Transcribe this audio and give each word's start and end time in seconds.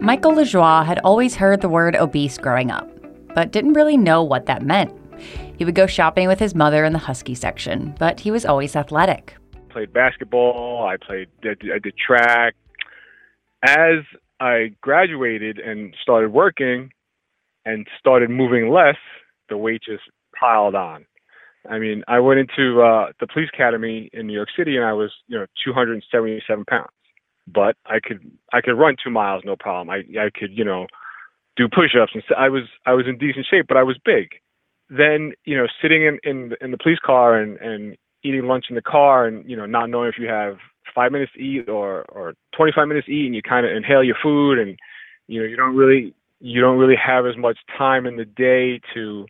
Michael 0.00 0.32
Lajoie 0.32 0.86
had 0.86 0.98
always 1.00 1.34
heard 1.34 1.60
the 1.60 1.68
word 1.68 1.94
obese 1.94 2.38
growing 2.38 2.70
up, 2.70 2.88
but 3.34 3.52
didn't 3.52 3.74
really 3.74 3.98
know 3.98 4.22
what 4.22 4.46
that 4.46 4.62
meant. 4.62 4.90
He 5.58 5.66
would 5.66 5.74
go 5.74 5.86
shopping 5.86 6.26
with 6.26 6.38
his 6.38 6.54
mother 6.54 6.86
in 6.86 6.94
the 6.94 6.98
Husky 6.98 7.34
section, 7.34 7.94
but 7.98 8.18
he 8.18 8.30
was 8.30 8.46
always 8.46 8.74
athletic. 8.74 9.36
Played 9.68 9.92
basketball, 9.92 10.88
I 10.88 10.96
played 10.96 11.28
I 11.44 11.78
did 11.82 11.94
track. 11.98 12.54
As 13.62 13.98
I 14.40 14.74
graduated 14.80 15.58
and 15.58 15.94
started 16.00 16.32
working 16.32 16.90
and 17.66 17.86
started 17.98 18.30
moving 18.30 18.70
less, 18.70 18.96
the 19.50 19.58
weight 19.58 19.82
just 19.86 20.04
piled 20.34 20.74
on. 20.74 21.04
I 21.68 21.78
mean, 21.78 22.04
I 22.08 22.20
went 22.20 22.40
into 22.40 22.80
uh, 22.80 23.12
the 23.20 23.26
police 23.26 23.50
academy 23.52 24.08
in 24.14 24.26
New 24.26 24.32
York 24.32 24.48
City 24.56 24.76
and 24.76 24.84
I 24.86 24.94
was, 24.94 25.12
you 25.26 25.38
know, 25.38 25.44
277 25.62 26.64
pounds. 26.64 26.88
But 27.52 27.76
I 27.86 28.00
could 28.02 28.20
I 28.52 28.60
could 28.60 28.74
run 28.74 28.96
two 29.02 29.10
miles 29.10 29.42
no 29.44 29.56
problem. 29.56 29.90
I 29.90 29.98
I 30.20 30.30
could 30.34 30.56
you 30.56 30.64
know 30.64 30.86
do 31.56 31.68
push-ups 31.68 32.12
and 32.14 32.22
I 32.36 32.48
was 32.48 32.64
I 32.86 32.92
was 32.92 33.06
in 33.06 33.18
decent 33.18 33.46
shape, 33.50 33.66
but 33.68 33.76
I 33.76 33.82
was 33.82 33.96
big. 34.04 34.28
Then 34.88 35.32
you 35.44 35.56
know 35.56 35.66
sitting 35.80 36.04
in 36.04 36.18
in, 36.24 36.52
in 36.60 36.70
the 36.70 36.78
police 36.78 36.98
car 37.04 37.36
and 37.36 37.58
and 37.58 37.96
eating 38.22 38.46
lunch 38.46 38.66
in 38.68 38.76
the 38.76 38.82
car 38.82 39.26
and 39.26 39.48
you 39.48 39.56
know 39.56 39.66
not 39.66 39.90
knowing 39.90 40.08
if 40.08 40.18
you 40.18 40.28
have 40.28 40.56
five 40.94 41.12
minutes 41.12 41.32
to 41.34 41.40
eat 41.40 41.68
or 41.68 42.02
or 42.10 42.34
25 42.56 42.88
minutes 42.88 43.06
to 43.06 43.12
eat 43.12 43.26
and 43.26 43.34
you 43.34 43.42
kind 43.42 43.66
of 43.66 43.72
inhale 43.72 44.02
your 44.02 44.16
food 44.22 44.58
and 44.58 44.78
you 45.28 45.40
know 45.40 45.46
you 45.46 45.56
don't 45.56 45.76
really 45.76 46.14
you 46.40 46.60
don't 46.60 46.78
really 46.78 46.96
have 46.96 47.26
as 47.26 47.36
much 47.36 47.58
time 47.76 48.06
in 48.06 48.16
the 48.16 48.24
day 48.24 48.80
to 48.94 49.26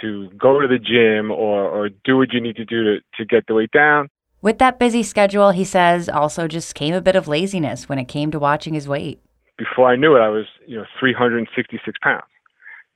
to 0.00 0.30
go 0.30 0.60
to 0.60 0.68
the 0.68 0.78
gym 0.78 1.30
or 1.30 1.68
or 1.68 1.88
do 2.04 2.16
what 2.16 2.32
you 2.32 2.40
need 2.40 2.56
to 2.56 2.64
do 2.64 2.82
to 2.84 3.00
to 3.16 3.24
get 3.24 3.46
the 3.46 3.54
weight 3.54 3.70
down. 3.70 4.08
With 4.42 4.58
that 4.58 4.80
busy 4.80 5.04
schedule, 5.04 5.52
he 5.52 5.64
says 5.64 6.08
also 6.08 6.48
just 6.48 6.74
came 6.74 6.94
a 6.94 7.00
bit 7.00 7.14
of 7.14 7.28
laziness 7.28 7.88
when 7.88 8.00
it 8.00 8.06
came 8.06 8.32
to 8.32 8.40
watching 8.40 8.74
his 8.74 8.88
weight. 8.88 9.22
Before 9.56 9.88
I 9.88 9.94
knew 9.94 10.16
it, 10.16 10.20
I 10.20 10.28
was 10.28 10.46
you 10.66 10.76
know 10.76 10.84
366 10.98 11.96
pounds. 12.02 12.24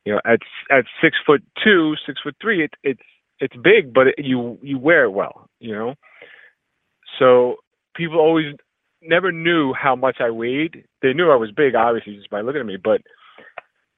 You 0.05 0.15
know, 0.15 0.21
at 0.25 0.41
at 0.71 0.85
six 1.01 1.17
foot 1.25 1.45
two, 1.63 1.95
six 2.05 2.21
foot 2.21 2.35
three, 2.43 2.65
it, 2.65 2.75
it's 2.83 3.01
it's 3.39 3.55
big, 3.55 3.95
but 3.95 4.09
it, 4.09 4.15
you 4.19 4.59
you 4.61 4.77
wear 4.77 5.05
it 5.05 5.11
well. 5.11 5.49
You 5.61 5.73
know, 5.73 5.95
so 7.19 7.57
people 7.95 8.19
always 8.19 8.57
never 9.01 9.31
knew 9.31 9.73
how 9.73 9.95
much 9.95 10.17
I 10.19 10.31
weighed. 10.31 10.85
They 11.01 11.13
knew 11.13 11.31
I 11.31 11.37
was 11.37 11.53
big, 11.53 11.77
obviously, 11.77 12.17
just 12.17 12.31
by 12.31 12.41
looking 12.41 12.61
at 12.61 12.67
me. 12.67 12.77
But 12.77 13.03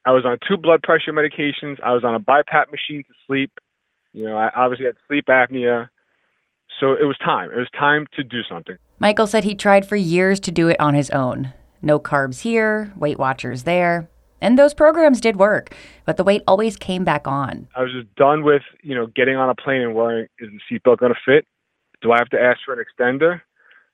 I 0.05 0.13
was 0.13 0.27
on 0.27 0.39
two 0.47 0.59
blood 0.59 0.83
pressure 0.83 1.15
medications. 1.15 1.83
I 1.83 1.95
was 1.95 2.05
on 2.05 2.15
a 2.15 2.21
BiPAP 2.21 2.71
machine 2.71 3.05
to 3.05 3.15
sleep. 3.27 3.53
You 4.13 4.25
know, 4.27 4.37
I 4.37 4.51
obviously 4.55 4.85
had 4.85 4.97
sleep 5.07 5.27
apnea. 5.29 5.89
So 6.81 6.93
it 6.93 7.05
was 7.05 7.17
time. 7.19 7.51
It 7.51 7.59
was 7.59 7.69
time 7.79 8.07
to 8.17 8.23
do 8.23 8.43
something. 8.49 8.77
Michael 8.99 9.27
said 9.27 9.45
he 9.45 9.55
tried 9.55 9.87
for 9.87 9.97
years 9.97 10.41
to 10.41 10.51
do 10.51 10.69
it 10.69 10.79
on 10.81 10.95
his 10.95 11.11
own. 11.11 11.53
No 11.83 11.99
carbs 11.99 12.41
here, 12.41 12.93
Weight 12.97 13.19
Watchers 13.19 13.65
there. 13.65 14.09
And 14.41 14.59
those 14.59 14.75
programs 14.75 15.21
did 15.21 15.37
work, 15.37 15.75
but 16.05 16.17
the 16.17 16.25
weight 16.25 16.43
always 16.47 16.77
came 16.77 17.05
back 17.05 17.27
on. 17.27 17.67
I 17.75 17.83
was 17.83 17.93
just 17.93 18.15
done 18.15 18.45
with, 18.45 18.63
you 18.83 18.95
know, 18.95 19.07
getting 19.07 19.37
on 19.37 19.51
a 19.51 19.55
plane 19.55 19.83
and 19.83 19.95
worrying, 19.95 20.29
is 20.39 20.49
the 20.51 20.79
seatbelt 20.79 20.99
going 20.99 21.13
to 21.13 21.19
fit? 21.25 21.45
Do 22.03 22.13
I 22.13 22.19
have 22.19 22.29
to 22.29 22.41
ask 22.41 22.61
for 22.65 22.73
an 22.73 22.85
extender? 22.85 23.41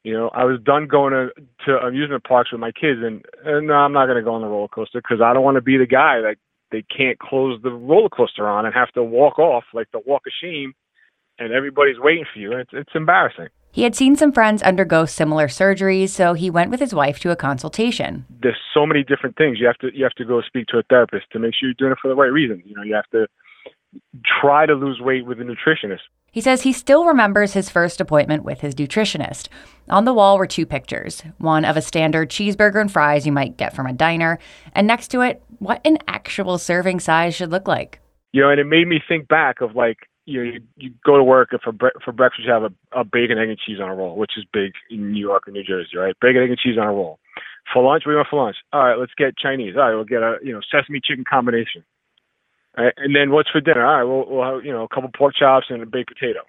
You 0.03 0.13
know, 0.13 0.29
I 0.35 0.45
was 0.45 0.61
done 0.63 0.87
going 0.87 1.13
to, 1.15 1.31
to 1.65 1.79
amusement 1.79 2.25
parks 2.25 2.53
with 2.53 2.61
my 2.61 2.73
kids, 2.73 3.01
and, 3.03 3.25
and 3.43 3.69
no, 3.69 3.75
I'm 3.75 3.95
not 3.95 4.05
going 4.05 4.19
to 4.19 4.23
go 4.23 4.35
on 4.35 4.43
the 4.43 4.49
roller 4.49 4.69
coaster 4.69 5.01
because 5.01 5.23
I 5.23 5.33
don't 5.33 5.45
want 5.45 5.55
to 5.55 5.63
be 5.63 5.79
the 5.79 5.87
guy 5.87 6.21
that 6.21 6.37
they 6.71 6.83
can't 6.83 7.19
close 7.19 7.59
the 7.63 7.71
roller 7.71 8.11
coaster 8.11 8.47
on 8.47 8.67
and 8.67 8.75
have 8.75 8.93
to 8.93 9.03
walk 9.03 9.39
off 9.39 9.65
like 9.73 9.91
the 9.93 10.01
walk 10.05 10.23
of 10.27 10.33
shame, 10.43 10.75
and 11.39 11.53
everybody's 11.53 11.99
waiting 11.99 12.25
for 12.33 12.39
you. 12.39 12.53
It's 12.53 12.71
it's 12.73 12.95
embarrassing. 12.95 13.49
He 13.73 13.83
had 13.83 13.97
seen 13.97 14.15
some 14.15 14.31
friends 14.31 14.63
undergo 14.63 15.05
similar 15.05 15.49
surgeries, 15.49 16.11
so 16.11 16.35
he 16.35 16.49
went 16.49 16.71
with 16.71 16.79
his 16.79 16.95
wife 16.95 17.19
to 17.21 17.33
a 17.33 17.37
consultation. 17.37 18.25
There's 18.41 18.57
so 18.73 18.87
many 18.87 19.03
different 19.03 19.37
things 19.37 19.59
you 19.59 19.67
have 19.67 19.79
to 19.79 19.91
you 19.93 20.05
have 20.05 20.15
to 20.15 20.25
go 20.25 20.43
speak 20.43 20.69
to 20.69 20.79
a 20.79 20.83
therapist 20.85 21.27
to 21.33 21.39
make 21.39 21.55
sure 21.55 21.69
you're 21.69 21.75
doing 21.75 21.93
it 21.93 21.99
for 22.01 22.09
the 22.09 22.15
right 22.15 22.33
reasons. 22.33 22.63
You 22.65 22.77
know, 22.77 22.83
you 22.83 22.95
have 22.95 23.11
to 23.11 23.27
try 24.41 24.67
to 24.67 24.75
lose 24.75 25.01
weight 25.01 25.27
with 25.27 25.41
a 25.41 25.45
nutritionist. 25.45 26.01
He 26.31 26.41
says 26.41 26.63
he 26.63 26.73
still 26.73 27.05
remembers 27.05 27.53
his 27.53 27.71
first 27.71 28.01
appointment 28.01 28.43
with 28.43 28.61
his 28.61 28.75
nutritionist. 28.75 29.49
On 29.89 30.05
the 30.05 30.15
wall 30.15 30.37
were 30.37 30.47
two 30.47 30.67
pictures 30.67 31.23
one 31.39 31.65
of 31.65 31.77
a 31.77 31.83
standard 31.83 32.31
cheeseburger 32.31 32.81
and 32.81 32.93
fries 32.93 33.27
you 33.27 33.33
might 33.33 33.57
get 33.57 33.75
from 33.75 33.87
a 33.87 33.93
diner, 33.93 34.39
and 34.73 34.87
next 34.87 35.09
to 35.09 35.21
it, 35.21 35.43
what 35.59 35.81
an 35.85 35.99
actual 36.07 36.59
serving 36.59 37.01
size 37.01 37.35
should 37.35 37.51
look 37.51 37.67
like. 37.67 38.01
You 38.35 38.41
know, 38.41 38.51
and 38.51 38.59
it 38.59 38.65
made 38.65 38.89
me 38.89 39.01
think 39.07 39.29
back 39.29 39.61
of 39.61 39.77
like, 39.77 40.09
you 40.27 40.43
know, 40.43 40.51
you, 40.51 40.61
you 40.77 40.91
go 41.07 41.17
to 41.17 41.23
work 41.23 41.51
and 41.53 41.61
for 41.61 41.71
bre- 41.71 41.97
for 42.05 42.11
breakfast 42.11 42.45
you 42.45 42.53
have 42.53 42.65
a, 42.65 42.73
a 42.91 43.05
bacon, 43.05 43.39
egg, 43.39 43.49
and 43.49 43.57
cheese 43.57 43.79
on 43.81 43.89
a 43.89 43.95
roll, 43.95 44.17
which 44.17 44.33
is 44.37 44.45
big 44.53 44.73
in 44.91 45.13
New 45.13 45.21
York 45.21 45.45
and 45.47 45.55
New 45.55 45.63
Jersey, 45.63 45.97
right? 45.97 46.17
Bacon, 46.21 46.43
egg, 46.43 46.51
and 46.51 46.59
cheese 46.59 46.77
on 46.77 46.89
a 46.89 46.93
roll. 46.93 47.21
For 47.73 47.81
lunch, 47.85 48.03
we 48.05 48.17
went 48.17 48.27
for 48.29 48.43
lunch. 48.43 48.57
All 48.73 48.83
right, 48.83 48.99
let's 48.99 49.15
get 49.17 49.39
Chinese. 49.39 49.77
All 49.77 49.83
right, 49.83 49.95
we'll 49.95 50.05
get 50.05 50.25
a 50.25 50.39
you 50.43 50.53
know 50.53 50.59
sesame 50.69 51.01
chicken 51.01 51.23
combination. 51.23 51.85
Right? 52.77 52.93
And 52.97 53.15
then 53.15 53.31
what's 53.31 53.51
for 53.51 53.61
dinner? 53.61 53.87
All 53.87 53.95
right, 53.95 54.03
we'll, 54.03 54.27
we'll 54.29 54.55
have, 54.57 54.65
you 54.65 54.73
know, 54.73 54.83
a 54.83 54.89
couple 54.89 55.11
pork 55.17 55.37
chops 55.39 55.67
and 55.71 55.81
a 55.81 55.87
baked 55.87 56.09
potato. 56.09 56.41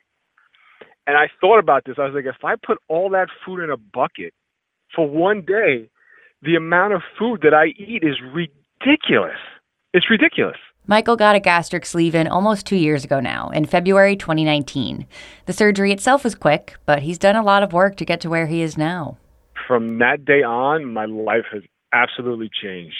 And 1.06 1.16
I 1.16 1.28
thought 1.40 1.60
about 1.60 1.84
this. 1.86 1.98
I 2.00 2.06
was 2.06 2.16
like, 2.16 2.26
if 2.26 2.44
I 2.44 2.56
put 2.56 2.80
all 2.88 3.12
that 3.12 3.28
food 3.46 3.64
in 3.64 3.70
a 3.70 3.78
bucket 3.78 4.34
for 4.96 5.08
one 5.08 5.42
day, 5.46 5.88
the 6.42 6.56
amount 6.56 6.94
of 6.94 7.04
food 7.20 7.42
that 7.44 7.54
I 7.54 7.68
eat 7.78 8.02
is 8.02 8.18
ridiculous. 8.34 9.38
It's 9.94 10.10
ridiculous. 10.10 10.58
Michael 10.88 11.16
got 11.16 11.36
a 11.36 11.40
gastric 11.40 11.86
sleeve 11.86 12.14
in 12.14 12.28
almost 12.28 12.68
two 12.68 12.76
years 12.76 13.04
ago 13.04 13.20
now, 13.20 13.50
in 13.50 13.66
February 13.66 14.16
2019. 14.16 15.08
The 15.48 15.54
surgery 15.54 15.92
itself 15.92 16.24
was 16.24 16.36
quick, 16.36 16.76
but 16.86 17.02
he's 17.02 17.18
done 17.18 17.36
a 17.36 17.44
lot 17.44 17.64
of 17.64 17.74
work 17.74 17.96
to 17.98 18.06
get 18.06 18.22
to 18.22 18.30
where 18.30 18.46
he 18.46 18.62
is 18.62 18.78
now. 18.78 19.18
From 19.68 19.98
that 19.98 20.26
day 20.26 20.44
on, 20.44 20.86
my 20.94 21.06
life 21.06 21.46
has 21.52 21.64
absolutely 21.92 22.52
changed. 22.62 22.96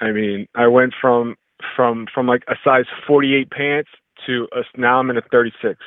I 0.00 0.12
mean, 0.12 0.46
I 0.54 0.68
went 0.68 0.94
from 1.00 1.34
from 1.74 2.06
from 2.14 2.26
like 2.26 2.42
a 2.48 2.54
size 2.62 2.84
48 3.06 3.50
pants 3.50 3.88
to 4.26 4.46
a, 4.52 4.62
now 4.78 5.00
I'm 5.00 5.10
in 5.10 5.16
a 5.16 5.22
36. 5.32 5.80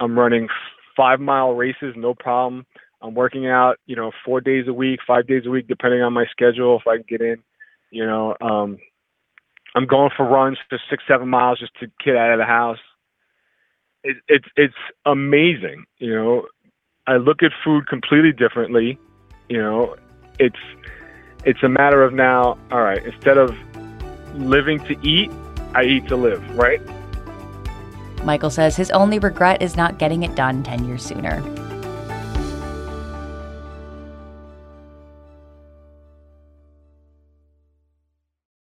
I'm 0.00 0.18
running 0.18 0.48
five 0.96 1.20
mile 1.20 1.52
races, 1.52 1.94
no 1.96 2.14
problem. 2.14 2.66
I'm 3.00 3.14
working 3.14 3.46
out, 3.46 3.76
you 3.86 3.94
know, 3.94 4.10
four 4.24 4.40
days 4.40 4.64
a 4.66 4.72
week, 4.72 4.98
five 5.06 5.28
days 5.28 5.44
a 5.46 5.50
week, 5.50 5.68
depending 5.68 6.02
on 6.02 6.12
my 6.12 6.24
schedule, 6.32 6.80
if 6.80 6.86
I 6.88 6.96
can 6.96 7.04
get 7.08 7.20
in. 7.20 7.36
You 7.90 8.06
know, 8.06 8.34
um, 8.40 8.78
I'm 9.74 9.86
going 9.86 10.10
for 10.16 10.26
runs 10.26 10.58
for 10.68 10.78
six, 10.90 11.04
seven 11.06 11.28
miles 11.28 11.58
just 11.60 11.72
to 11.80 11.90
get 12.04 12.16
out 12.16 12.32
of 12.32 12.38
the 12.38 12.44
house. 12.44 12.78
It, 14.02 14.16
it's 14.28 14.46
it's 14.56 14.74
amazing. 15.04 15.84
You 15.98 16.14
know, 16.14 16.46
I 17.06 17.16
look 17.16 17.42
at 17.42 17.52
food 17.64 17.86
completely 17.86 18.32
differently. 18.32 18.98
You 19.48 19.58
know, 19.58 19.96
it's 20.38 20.58
it's 21.44 21.62
a 21.62 21.68
matter 21.68 22.02
of 22.02 22.12
now. 22.12 22.58
All 22.70 22.82
right, 22.82 23.04
instead 23.04 23.38
of 23.38 23.54
living 24.34 24.78
to 24.86 24.96
eat, 25.06 25.30
I 25.74 25.84
eat 25.84 26.06
to 26.08 26.16
live, 26.16 26.42
right? 26.56 26.80
Michael 28.24 28.50
says 28.50 28.76
his 28.76 28.90
only 28.90 29.18
regret 29.18 29.62
is 29.62 29.76
not 29.76 29.98
getting 29.98 30.22
it 30.22 30.34
done 30.34 30.62
10 30.62 30.86
years 30.86 31.02
sooner. 31.02 31.40